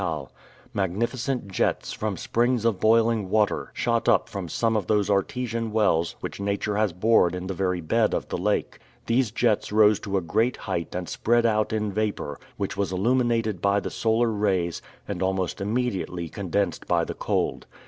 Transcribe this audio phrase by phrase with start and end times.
[0.73, 6.15] Magnificent jets, from springs of boiling water, shot up from some of those artesian wells
[6.21, 8.79] which Nature has bored in the very bed of the lake.
[9.05, 13.61] These jets rose to a great height and spread out in vapor, which was illuminated
[13.61, 17.67] by the solar rays, and almost immediately condensed by the cold.